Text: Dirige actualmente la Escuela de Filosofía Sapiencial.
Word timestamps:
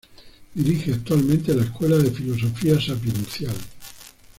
Dirige 0.55 0.93
actualmente 0.95 1.53
la 1.53 1.61
Escuela 1.61 1.95
de 1.99 2.09
Filosofía 2.09 2.81
Sapiencial. 2.81 3.53